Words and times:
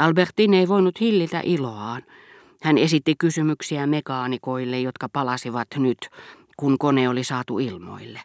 Albertin 0.00 0.54
ei 0.54 0.68
voinut 0.68 1.00
hillitä 1.00 1.40
iloaan. 1.44 2.02
Hän 2.62 2.78
esitti 2.78 3.14
kysymyksiä 3.18 3.86
mekaanikoille, 3.86 4.80
jotka 4.80 5.08
palasivat 5.12 5.68
nyt, 5.76 5.98
kun 6.56 6.78
kone 6.78 7.08
oli 7.08 7.24
saatu 7.24 7.58
ilmoille. 7.58 8.20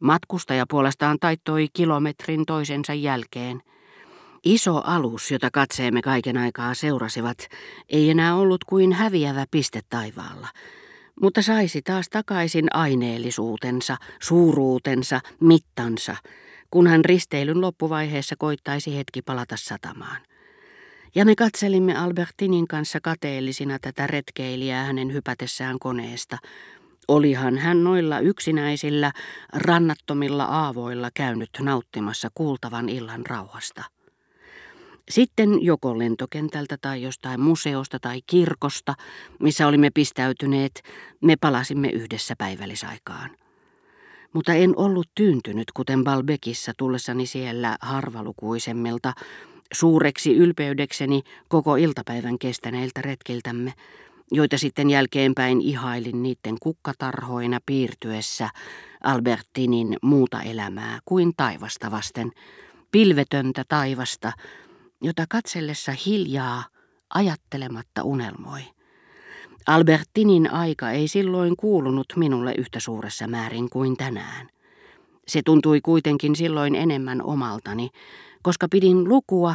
Matkustaja 0.00 0.64
puolestaan 0.68 1.16
taittoi 1.20 1.68
kilometrin 1.72 2.46
toisensa 2.46 2.94
jälkeen. 2.94 3.62
Iso 4.44 4.82
alus, 4.84 5.30
jota 5.30 5.50
katseemme 5.52 6.02
kaiken 6.02 6.36
aikaa 6.36 6.74
seurasivat, 6.74 7.38
ei 7.88 8.10
enää 8.10 8.36
ollut 8.36 8.64
kuin 8.64 8.92
häviävä 8.92 9.46
piste 9.50 9.80
taivaalla, 9.90 10.48
mutta 11.20 11.42
saisi 11.42 11.82
taas 11.82 12.08
takaisin 12.08 12.66
aineellisuutensa, 12.74 13.96
suuruutensa, 14.22 15.20
mittansa, 15.40 16.16
kunhan 16.70 17.04
risteilyn 17.04 17.60
loppuvaiheessa 17.60 18.36
koittaisi 18.38 18.96
hetki 18.96 19.22
palata 19.22 19.56
satamaan. 19.58 20.31
Ja 21.14 21.24
me 21.24 21.36
katselimme 21.36 21.96
Albertinin 21.96 22.68
kanssa 22.68 23.00
kateellisina 23.02 23.78
tätä 23.78 24.06
retkeilijää 24.06 24.84
hänen 24.84 25.12
hypätessään 25.12 25.78
koneesta. 25.78 26.38
Olihan 27.08 27.58
hän 27.58 27.84
noilla 27.84 28.20
yksinäisillä, 28.20 29.12
rannattomilla 29.52 30.44
aavoilla 30.44 31.10
käynyt 31.14 31.50
nauttimassa 31.60 32.28
kuultavan 32.34 32.88
illan 32.88 33.26
rauhasta. 33.26 33.84
Sitten 35.10 35.62
joko 35.62 35.98
lentokentältä 35.98 36.76
tai 36.80 37.02
jostain 37.02 37.40
museosta 37.40 37.98
tai 38.00 38.20
kirkosta, 38.26 38.94
missä 39.40 39.66
olimme 39.66 39.90
pistäytyneet, 39.94 40.82
me 41.20 41.36
palasimme 41.40 41.88
yhdessä 41.88 42.34
päivällisaikaan. 42.38 43.30
Mutta 44.32 44.54
en 44.54 44.72
ollut 44.76 45.08
tyyntynyt, 45.14 45.72
kuten 45.74 46.04
Balbekissa 46.04 46.72
tullessani 46.78 47.26
siellä 47.26 47.76
harvalukuisemmilta, 47.80 49.12
suureksi 49.72 50.36
ylpeydekseni 50.36 51.22
koko 51.48 51.76
iltapäivän 51.76 52.38
kestäneiltä 52.38 53.02
retkiltämme, 53.02 53.72
joita 54.32 54.58
sitten 54.58 54.90
jälkeenpäin 54.90 55.60
ihailin 55.60 56.22
niiden 56.22 56.56
kukkatarhoina 56.62 57.58
piirtyessä 57.66 58.48
Albertinin 59.04 59.96
muuta 60.02 60.42
elämää 60.42 60.98
kuin 61.04 61.32
taivasta 61.36 61.90
vasten, 61.90 62.30
pilvetöntä 62.90 63.64
taivasta, 63.68 64.32
jota 65.02 65.24
katsellessa 65.28 65.92
hiljaa 66.06 66.64
ajattelematta 67.14 68.02
unelmoi. 68.02 68.60
Albertinin 69.66 70.50
aika 70.50 70.90
ei 70.90 71.08
silloin 71.08 71.56
kuulunut 71.56 72.06
minulle 72.16 72.54
yhtä 72.58 72.80
suuressa 72.80 73.26
määrin 73.26 73.70
kuin 73.70 73.96
tänään. 73.96 74.48
Se 75.28 75.42
tuntui 75.44 75.80
kuitenkin 75.80 76.36
silloin 76.36 76.74
enemmän 76.74 77.22
omaltani, 77.22 77.90
koska 78.42 78.66
pidin 78.70 79.08
lukua 79.08 79.54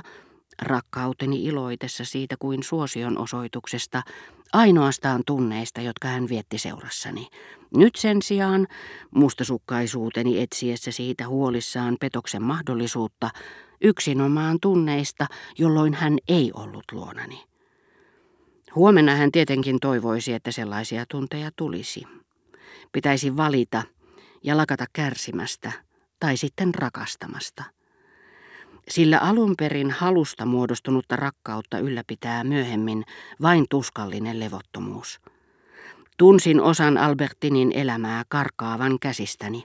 rakkauteni 0.61 1.43
iloitessa 1.43 2.05
siitä 2.05 2.35
kuin 2.39 2.63
suosion 2.63 3.17
osoituksesta, 3.17 4.03
ainoastaan 4.53 5.21
tunneista, 5.25 5.81
jotka 5.81 6.07
hän 6.07 6.29
vietti 6.29 6.57
seurassani. 6.57 7.27
Nyt 7.75 7.95
sen 7.95 8.21
sijaan 8.21 8.67
mustasukkaisuuteni 9.15 10.41
etsiessä 10.41 10.91
siitä 10.91 11.27
huolissaan 11.27 11.97
petoksen 11.99 12.43
mahdollisuutta, 12.43 13.29
yksinomaan 13.81 14.57
tunneista, 14.61 15.27
jolloin 15.57 15.93
hän 15.93 16.17
ei 16.27 16.51
ollut 16.53 16.85
luonani. 16.91 17.43
Huomenna 18.75 19.15
hän 19.15 19.31
tietenkin 19.31 19.79
toivoisi, 19.79 20.33
että 20.33 20.51
sellaisia 20.51 21.05
tunteja 21.11 21.51
tulisi. 21.55 22.03
Pitäisi 22.91 23.37
valita 23.37 23.83
ja 24.43 24.57
lakata 24.57 24.85
kärsimästä 24.93 25.71
tai 26.19 26.37
sitten 26.37 26.75
rakastamasta 26.75 27.76
sillä 28.87 29.19
alun 29.19 29.55
perin 29.57 29.91
halusta 29.91 30.45
muodostunutta 30.45 31.15
rakkautta 31.15 31.79
ylläpitää 31.79 32.43
myöhemmin 32.43 33.03
vain 33.41 33.65
tuskallinen 33.69 34.39
levottomuus. 34.39 35.19
Tunsin 36.17 36.61
osan 36.61 36.97
Albertinin 36.97 37.71
elämää 37.71 38.23
karkaavan 38.29 38.99
käsistäni. 38.99 39.63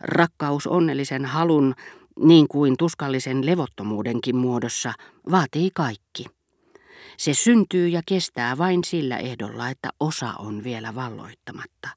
Rakkaus 0.00 0.66
onnellisen 0.66 1.24
halun, 1.24 1.74
niin 2.20 2.48
kuin 2.48 2.76
tuskallisen 2.78 3.46
levottomuudenkin 3.46 4.36
muodossa, 4.36 4.92
vaatii 5.30 5.70
kaikki. 5.74 6.26
Se 7.16 7.34
syntyy 7.34 7.88
ja 7.88 8.02
kestää 8.06 8.58
vain 8.58 8.84
sillä 8.84 9.18
ehdolla, 9.18 9.70
että 9.70 9.90
osa 10.00 10.32
on 10.38 10.64
vielä 10.64 10.94
valloittamatta. 10.94 11.88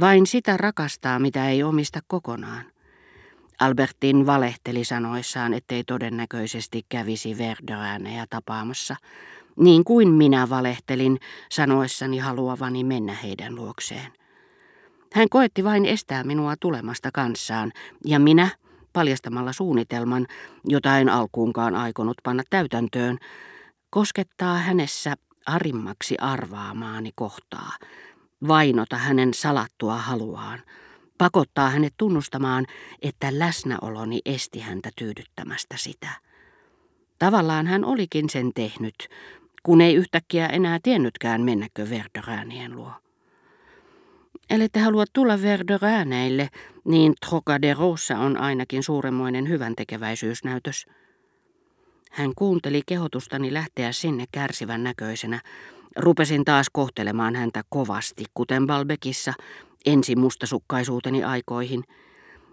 Vain 0.00 0.26
sitä 0.26 0.56
rakastaa, 0.56 1.18
mitä 1.18 1.48
ei 1.48 1.62
omista 1.62 2.00
kokonaan. 2.06 2.71
Albertin 3.60 4.26
valehteli 4.26 4.84
sanoissaan, 4.84 5.54
ettei 5.54 5.84
todennäköisesti 5.84 6.86
kävisi 6.88 7.38
Verderäänejä 7.38 8.26
tapaamassa, 8.30 8.96
niin 9.56 9.84
kuin 9.84 10.08
minä 10.08 10.50
valehtelin 10.50 11.18
sanoessani 11.50 12.18
haluavani 12.18 12.84
mennä 12.84 13.14
heidän 13.14 13.54
luokseen. 13.54 14.12
Hän 15.12 15.28
koetti 15.28 15.64
vain 15.64 15.86
estää 15.86 16.24
minua 16.24 16.54
tulemasta 16.60 17.10
kanssaan, 17.14 17.72
ja 18.04 18.18
minä, 18.18 18.48
paljastamalla 18.92 19.52
suunnitelman, 19.52 20.26
jota 20.64 20.98
en 20.98 21.08
alkuunkaan 21.08 21.74
aikonut 21.74 22.16
panna 22.22 22.42
täytäntöön, 22.50 23.18
koskettaa 23.90 24.58
hänessä 24.58 25.14
arimmaksi 25.46 26.16
arvaamaani 26.20 27.10
kohtaa, 27.14 27.72
vainota 28.48 28.96
hänen 28.96 29.34
salattua 29.34 29.96
haluaan– 29.96 30.62
pakottaa 31.22 31.70
hänet 31.70 31.94
tunnustamaan, 31.96 32.66
että 33.02 33.38
läsnäoloni 33.38 34.20
esti 34.24 34.60
häntä 34.60 34.90
tyydyttämästä 34.96 35.76
sitä. 35.78 36.08
Tavallaan 37.18 37.66
hän 37.66 37.84
olikin 37.84 38.30
sen 38.30 38.50
tehnyt, 38.54 39.08
kun 39.62 39.80
ei 39.80 39.94
yhtäkkiä 39.94 40.46
enää 40.46 40.78
tiennytkään 40.82 41.42
mennäkö 41.42 41.90
Verderäänien 41.90 42.76
luo. 42.76 42.92
Ellette 44.50 44.80
halua 44.80 45.04
tulla 45.12 45.42
Verderääneille, 45.42 46.48
niin 46.84 47.14
Trocaderossa 47.28 48.18
on 48.18 48.36
ainakin 48.36 48.82
suuremmoinen 48.82 49.48
hyvän 49.48 49.74
tekeväisyysnäytös. 49.76 50.86
Hän 52.10 52.32
kuunteli 52.36 52.82
kehotustani 52.86 53.52
lähteä 53.52 53.92
sinne 53.92 54.24
kärsivän 54.32 54.82
näköisenä. 54.82 55.40
Rupesin 55.96 56.44
taas 56.44 56.66
kohtelemaan 56.72 57.36
häntä 57.36 57.62
kovasti, 57.68 58.24
kuten 58.34 58.66
Balbekissa, 58.66 59.32
ensi 59.86 60.16
mustasukkaisuuteni 60.16 61.24
aikoihin. 61.24 61.84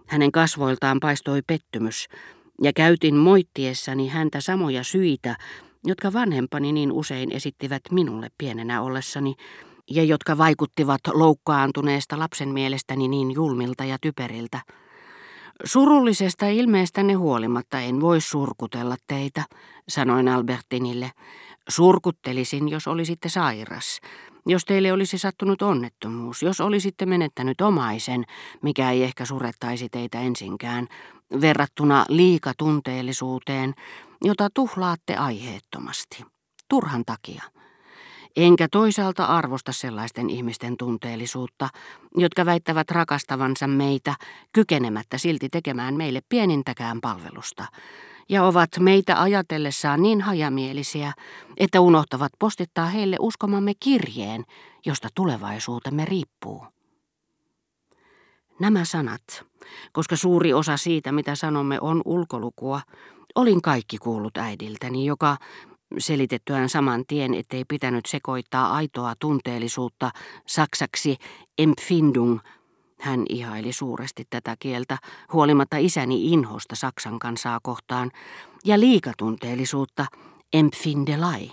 Hänen 0.06 0.32
kasvoiltaan 0.32 1.00
paistoi 1.00 1.42
pettymys, 1.46 2.06
ja 2.62 2.72
käytin 2.72 3.16
moittiessani 3.16 4.08
häntä 4.08 4.40
samoja 4.40 4.84
syitä, 4.84 5.36
jotka 5.84 6.12
vanhempani 6.12 6.72
niin 6.72 6.92
usein 6.92 7.32
esittivät 7.32 7.82
minulle 7.90 8.28
pienenä 8.38 8.82
ollessani, 8.82 9.34
ja 9.90 10.04
jotka 10.04 10.38
vaikuttivat 10.38 11.00
loukkaantuneesta 11.12 12.18
lapsen 12.18 12.48
mielestäni 12.48 13.08
niin 13.08 13.30
julmilta 13.30 13.84
ja 13.84 13.98
typeriltä. 14.00 14.60
Surullisesta 15.64 16.46
ilmeestänne 16.46 17.12
huolimatta 17.12 17.80
en 17.80 18.00
voi 18.00 18.20
surkutella 18.20 18.96
teitä, 19.06 19.44
sanoin 19.88 20.28
Albertinille. 20.28 21.10
Surkuttelisin, 21.68 22.68
jos 22.68 22.88
olisitte 22.88 23.28
sairas, 23.28 24.00
jos 24.46 24.64
teille 24.64 24.92
olisi 24.92 25.18
sattunut 25.18 25.62
onnettomuus, 25.62 26.42
jos 26.42 26.60
olisitte 26.60 27.06
menettänyt 27.06 27.60
omaisen, 27.60 28.24
mikä 28.62 28.90
ei 28.90 29.02
ehkä 29.02 29.24
surettaisi 29.24 29.88
teitä 29.88 30.20
ensinkään, 30.20 30.86
verrattuna 31.40 32.04
liikatunteellisuuteen, 32.08 33.74
jota 34.24 34.48
tuhlaatte 34.54 35.16
aiheettomasti, 35.16 36.24
turhan 36.68 37.04
takia. 37.04 37.42
Enkä 38.36 38.68
toisaalta 38.72 39.24
arvosta 39.24 39.72
sellaisten 39.72 40.30
ihmisten 40.30 40.76
tunteellisuutta, 40.76 41.68
jotka 42.16 42.46
väittävät 42.46 42.90
rakastavansa 42.90 43.66
meitä, 43.66 44.14
kykenemättä 44.52 45.18
silti 45.18 45.48
tekemään 45.48 45.96
meille 45.96 46.20
pienintäkään 46.28 47.00
palvelusta, 47.00 47.64
ja 48.28 48.44
ovat 48.44 48.70
meitä 48.80 49.22
ajatellessaan 49.22 50.02
niin 50.02 50.20
hajamielisiä, 50.20 51.12
että 51.56 51.80
unohtavat 51.80 52.32
postittaa 52.38 52.86
heille 52.86 53.16
uskomamme 53.20 53.72
kirjeen, 53.80 54.44
josta 54.86 55.08
tulevaisuutemme 55.14 56.04
riippuu. 56.04 56.66
Nämä 58.60 58.84
sanat, 58.84 59.44
koska 59.92 60.16
suuri 60.16 60.52
osa 60.52 60.76
siitä, 60.76 61.12
mitä 61.12 61.34
sanomme, 61.34 61.78
on 61.80 62.02
ulkolukua, 62.04 62.80
olin 63.34 63.62
kaikki 63.62 63.98
kuullut 63.98 64.36
äidiltäni, 64.36 65.06
joka, 65.06 65.36
selitettyään 65.98 66.68
saman 66.68 67.04
tien, 67.06 67.34
ettei 67.34 67.64
pitänyt 67.64 68.06
sekoittaa 68.06 68.72
aitoa 68.72 69.14
tunteellisuutta 69.20 70.10
saksaksi 70.46 71.16
empfindung, 71.58 72.38
hän 73.00 73.24
ihaili 73.28 73.72
suuresti 73.72 74.26
tätä 74.30 74.56
kieltä, 74.58 74.98
huolimatta 75.32 75.76
isäni 75.76 76.32
inhosta 76.32 76.76
Saksan 76.76 77.18
kansaa 77.18 77.60
kohtaan, 77.62 78.10
ja 78.64 78.80
liikatunteellisuutta, 78.80 80.06
empfindelai. 80.52 81.50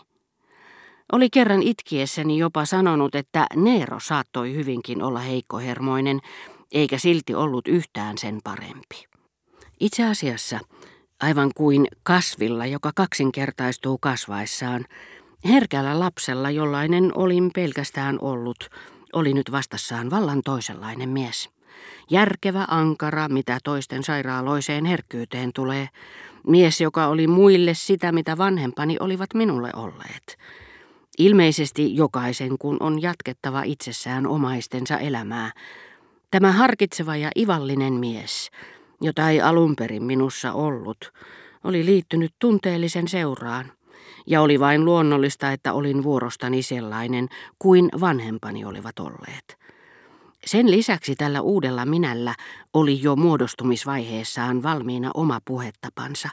Oli 1.12 1.30
kerran 1.30 1.64
itkiessäni 1.64 2.38
jopa 2.38 2.66
sanonut, 2.66 3.16
että 3.16 3.48
Neero 3.56 4.00
saattoi 4.00 4.54
hyvinkin 4.54 5.04
olla 5.04 5.20
heikkohermoinen, 5.20 6.20
eikä 6.72 6.98
silti 6.98 7.36
ollut 7.36 7.68
yhtään 7.68 8.18
sen 8.18 8.40
parempi. 8.44 9.06
Itse 9.80 10.06
asiassa 10.06 10.60
Aivan 11.20 11.52
kuin 11.56 11.88
kasvilla, 12.04 12.66
joka 12.66 12.92
kaksinkertaistuu 12.96 13.98
kasvaessaan, 13.98 14.86
herkällä 15.46 16.00
lapsella, 16.00 16.50
jollainen 16.50 17.12
olin 17.16 17.52
pelkästään 17.56 18.18
ollut, 18.22 18.70
oli 19.14 19.34
nyt 19.34 19.52
vastassaan 19.52 20.10
vallan 20.10 20.42
toisenlainen 20.46 21.10
mies. 21.10 21.50
Järkevä 22.10 22.66
ankara, 22.68 23.30
mitä 23.30 23.58
toisten 23.64 24.04
sairaaloiseen 24.04 24.86
herkkyyteen 24.86 25.52
tulee. 25.56 25.90
Mies, 26.48 26.82
joka 26.82 27.08
oli 27.08 27.28
muille 27.28 27.74
sitä, 27.74 28.12
mitä 28.12 28.38
vanhempani 28.38 28.98
olivat 29.00 29.34
minulle 29.34 29.70
olleet. 29.76 30.38
Ilmeisesti 31.18 31.96
jokaisen, 31.96 32.58
kun 32.58 32.78
on 32.80 33.02
jatkettava 33.02 33.64
itsessään 33.64 34.28
omaistensa 34.28 34.98
elämää. 34.98 35.52
Tämä 36.32 36.52
harkitseva 36.52 37.16
ja 37.16 37.32
ivallinen 37.38 37.94
mies, 37.94 38.52
jota 39.02 39.30
ei 39.30 39.42
alun 39.42 39.76
perin 39.76 40.04
minussa 40.04 40.54
ollut, 40.54 41.14
oli 41.64 41.86
liittynyt 41.86 42.34
tunteellisen 42.40 43.08
seuraan, 43.08 43.72
ja 44.28 44.42
oli 44.42 44.60
vain 44.60 44.86
luonnollista, 44.86 45.52
että 45.52 45.74
olin 45.74 46.04
vuorostani 46.04 46.62
sellainen 46.62 47.28
kuin 47.60 47.90
vanhempani 48.00 48.66
olivat 48.66 49.00
olleet. 49.00 49.58
Sen 50.46 50.72
lisäksi 50.72 51.16
tällä 51.16 51.42
uudella 51.42 51.86
minällä 51.86 52.36
oli 52.74 53.02
jo 53.02 53.16
muodostumisvaiheessaan 53.16 54.64
valmiina 54.64 55.12
oma 55.14 55.40
puhettapansa, 55.46 56.30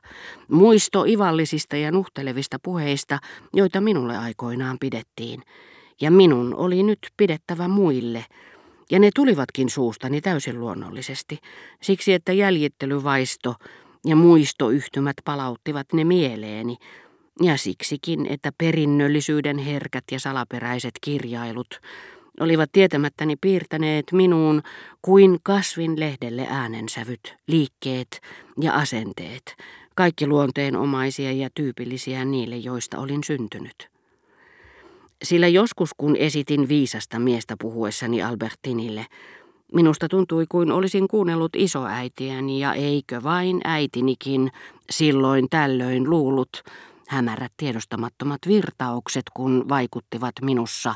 muisto 0.48 1.04
ivallisista 1.04 1.76
ja 1.76 1.92
nuhtelevista 1.92 2.58
puheista, 2.62 3.18
joita 3.52 3.80
minulle 3.80 4.16
aikoinaan 4.16 4.76
pidettiin, 4.80 5.42
ja 6.00 6.10
minun 6.10 6.54
oli 6.54 6.82
nyt 6.82 6.98
pidettävä 7.16 7.68
muille, 7.68 8.24
ja 8.90 8.98
ne 8.98 9.10
tulivatkin 9.14 9.70
suustani 9.70 10.20
täysin 10.20 10.60
luonnollisesti, 10.60 11.38
siksi 11.82 12.12
että 12.12 12.32
jäljittelyvaisto 12.32 13.54
ja 14.06 14.16
muistoyhtymät 14.16 15.16
palauttivat 15.24 15.86
ne 15.92 16.04
mieleeni, 16.04 16.76
ja 17.42 17.56
siksikin, 17.56 18.26
että 18.26 18.52
perinnöllisyyden 18.58 19.58
herkät 19.58 20.04
ja 20.10 20.20
salaperäiset 20.20 20.94
kirjailut 21.00 21.80
olivat 22.40 22.72
tietämättäni 22.72 23.36
piirtäneet 23.36 24.12
minuun 24.12 24.62
kuin 25.02 25.38
kasvin 25.42 26.00
lehdelle 26.00 26.46
äänensävyt, 26.50 27.34
liikkeet 27.46 28.20
ja 28.60 28.74
asenteet, 28.74 29.56
kaikki 29.94 30.26
luonteenomaisia 30.26 31.32
ja 31.32 31.48
tyypillisiä 31.54 32.24
niille, 32.24 32.56
joista 32.56 32.98
olin 32.98 33.24
syntynyt. 33.24 33.88
Sillä 35.22 35.48
joskus 35.48 35.90
kun 35.96 36.16
esitin 36.16 36.68
viisasta 36.68 37.18
miestä 37.18 37.56
puhuessani 37.60 38.22
Albertinille, 38.22 39.06
minusta 39.74 40.08
tuntui 40.08 40.46
kuin 40.48 40.72
olisin 40.72 41.08
kuunnellut 41.08 41.56
isoäitiäni 41.56 42.60
ja 42.60 42.74
eikö 42.74 43.22
vain 43.22 43.60
äitinikin 43.64 44.50
silloin 44.90 45.46
tällöin 45.50 46.10
luullut, 46.10 46.62
hämärät 47.08 47.52
tiedostamattomat 47.56 48.40
virtaukset, 48.48 49.22
kun 49.34 49.68
vaikuttivat 49.68 50.32
minussa 50.42 50.94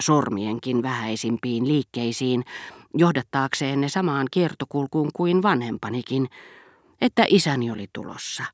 sormienkin 0.00 0.82
vähäisimpiin 0.82 1.68
liikkeisiin, 1.68 2.44
johdattaakseen 2.94 3.80
ne 3.80 3.88
samaan 3.88 4.26
kiertokulkuun 4.30 5.10
kuin 5.12 5.42
vanhempanikin, 5.42 6.28
että 7.00 7.24
isäni 7.28 7.70
oli 7.70 7.86
tulossa. 7.92 8.44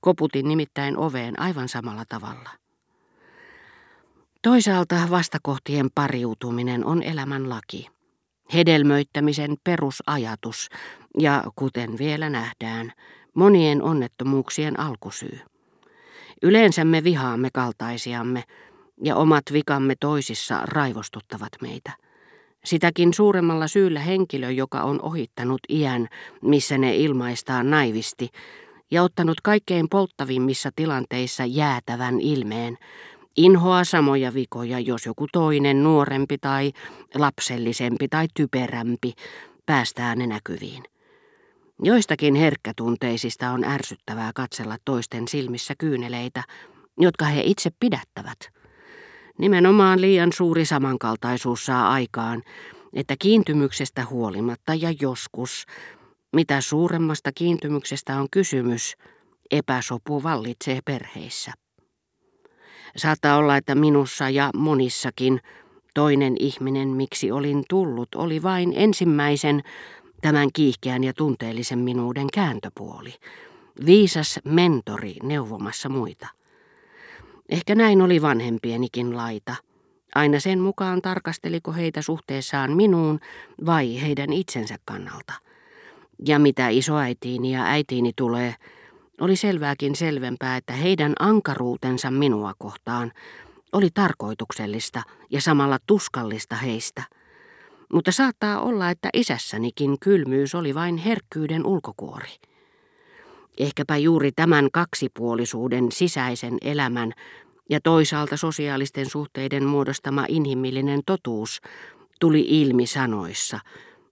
Koputin 0.00 0.48
nimittäin 0.48 0.96
oveen 0.96 1.40
aivan 1.40 1.68
samalla 1.68 2.04
tavalla. 2.08 2.50
Toisaalta 4.42 4.96
vastakohtien 5.10 5.88
pariutuminen 5.94 6.84
on 6.84 7.02
elämän 7.02 7.48
laki. 7.48 7.88
Hedelmöittämisen 8.54 9.56
perusajatus 9.64 10.68
ja, 11.18 11.44
kuten 11.56 11.98
vielä 11.98 12.30
nähdään, 12.30 12.92
monien 13.34 13.82
onnettomuuksien 13.82 14.80
alkusyy. 14.80 15.40
Yleensä 16.44 16.84
me 16.84 17.04
vihaamme 17.04 17.48
kaltaisiamme, 17.52 18.44
ja 19.02 19.16
omat 19.16 19.42
vikamme 19.52 19.94
toisissa 20.00 20.62
raivostuttavat 20.64 21.48
meitä. 21.62 21.92
Sitäkin 22.64 23.14
suuremmalla 23.14 23.68
syyllä 23.68 24.00
henkilö, 24.00 24.50
joka 24.50 24.82
on 24.82 25.02
ohittanut 25.02 25.60
iän, 25.68 26.08
missä 26.42 26.78
ne 26.78 26.96
ilmaistaan 26.96 27.70
naivisti, 27.70 28.28
ja 28.90 29.02
ottanut 29.02 29.40
kaikkein 29.40 29.88
polttavimmissa 29.88 30.70
tilanteissa 30.76 31.44
jäätävän 31.44 32.20
ilmeen, 32.20 32.78
inhoa 33.36 33.84
samoja 33.84 34.34
vikoja, 34.34 34.80
jos 34.80 35.06
joku 35.06 35.26
toinen, 35.32 35.84
nuorempi 35.84 36.38
tai 36.38 36.72
lapsellisempi 37.14 38.08
tai 38.08 38.26
typerämpi, 38.34 39.12
päästää 39.66 40.14
ne 40.14 40.26
näkyviin. 40.26 40.82
Joistakin 41.82 42.34
herkkätunteisista 42.34 43.50
on 43.50 43.64
ärsyttävää 43.64 44.30
katsella 44.34 44.76
toisten 44.84 45.28
silmissä 45.28 45.74
kyyneleitä, 45.78 46.42
jotka 46.98 47.24
he 47.24 47.42
itse 47.44 47.70
pidättävät. 47.80 48.38
Nimenomaan 49.38 50.00
liian 50.00 50.32
suuri 50.32 50.64
samankaltaisuus 50.64 51.66
saa 51.66 51.92
aikaan, 51.92 52.42
että 52.92 53.14
kiintymyksestä 53.18 54.06
huolimatta 54.10 54.74
ja 54.74 54.94
joskus, 55.00 55.66
mitä 56.36 56.60
suuremmasta 56.60 57.30
kiintymyksestä 57.34 58.20
on 58.20 58.26
kysymys, 58.30 58.94
epäsopu 59.50 60.22
vallitsee 60.22 60.80
perheissä. 60.84 61.52
Saattaa 62.96 63.36
olla, 63.36 63.56
että 63.56 63.74
minussa 63.74 64.30
ja 64.30 64.50
monissakin 64.56 65.40
toinen 65.94 66.36
ihminen, 66.40 66.88
miksi 66.88 67.30
olin 67.30 67.64
tullut, 67.68 68.08
oli 68.14 68.42
vain 68.42 68.72
ensimmäisen 68.76 69.62
tämän 70.24 70.48
kiihkeän 70.52 71.04
ja 71.04 71.12
tunteellisen 71.12 71.78
minuuden 71.78 72.26
kääntöpuoli. 72.34 73.14
Viisas 73.86 74.40
mentori 74.44 75.16
neuvomassa 75.22 75.88
muita. 75.88 76.28
Ehkä 77.48 77.74
näin 77.74 78.02
oli 78.02 78.22
vanhempienikin 78.22 79.16
laita. 79.16 79.54
Aina 80.14 80.40
sen 80.40 80.60
mukaan 80.60 81.02
tarkasteliko 81.02 81.72
heitä 81.72 82.02
suhteessaan 82.02 82.76
minuun 82.76 83.20
vai 83.66 84.02
heidän 84.02 84.32
itsensä 84.32 84.76
kannalta. 84.84 85.32
Ja 86.26 86.38
mitä 86.38 86.68
isoäitiini 86.68 87.52
ja 87.52 87.64
äitiini 87.64 88.12
tulee, 88.16 88.54
oli 89.20 89.36
selvääkin 89.36 89.96
selvempää, 89.96 90.56
että 90.56 90.72
heidän 90.72 91.12
ankaruutensa 91.18 92.10
minua 92.10 92.54
kohtaan 92.58 93.12
oli 93.72 93.88
tarkoituksellista 93.94 95.02
ja 95.30 95.40
samalla 95.40 95.78
tuskallista 95.86 96.56
heistä– 96.56 97.02
mutta 97.92 98.12
saattaa 98.12 98.60
olla, 98.60 98.90
että 98.90 99.08
isässänikin 99.12 99.98
kylmyys 100.00 100.54
oli 100.54 100.74
vain 100.74 100.96
herkkyyden 100.96 101.66
ulkokuori. 101.66 102.30
Ehkäpä 103.58 103.96
juuri 103.96 104.32
tämän 104.32 104.68
kaksipuolisuuden 104.72 105.92
sisäisen 105.92 106.58
elämän 106.60 107.12
ja 107.70 107.80
toisaalta 107.80 108.36
sosiaalisten 108.36 109.10
suhteiden 109.10 109.64
muodostama 109.64 110.24
inhimillinen 110.28 111.00
totuus 111.06 111.60
tuli 112.20 112.46
ilmi 112.48 112.86
sanoissa, 112.86 113.60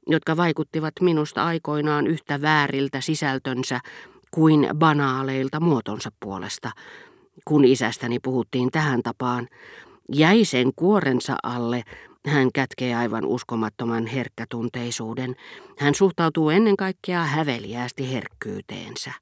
jotka 0.07 0.37
vaikuttivat 0.37 0.93
minusta 1.01 1.45
aikoinaan 1.45 2.07
yhtä 2.07 2.41
vääriltä 2.41 3.01
sisältönsä 3.01 3.81
kuin 4.31 4.69
banaaleilta 4.75 5.61
muotonsa 5.61 6.11
puolesta, 6.21 6.71
kun 7.45 7.65
isästäni 7.65 8.19
puhuttiin 8.19 8.71
tähän 8.71 9.03
tapaan, 9.03 9.49
jäi 10.13 10.45
sen 10.45 10.73
kuorensa 10.77 11.37
alle 11.43 11.83
hän 12.27 12.53
kätkee 12.55 12.95
aivan 12.95 13.25
uskomattoman 13.25 14.07
herkkätunteisuuden. 14.07 15.37
Hän 15.79 15.95
suhtautuu 15.95 16.51
ennen 16.51 16.77
kaikkea 16.77 17.25
häveliäästi 17.25 18.13
herkkyyteensä. 18.13 19.13